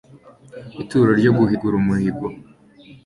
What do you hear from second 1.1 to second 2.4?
ryo guhigura umuhigo